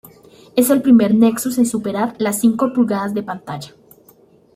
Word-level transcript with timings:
Es 0.55 0.71
el 0.71 0.81
primer 0.81 1.13
Nexus 1.13 1.59
en 1.59 1.67
superar 1.67 2.15
las 2.17 2.39
cinco 2.39 2.73
pulgadas 2.73 3.13
de 3.13 3.21
pantalla. 3.21 3.75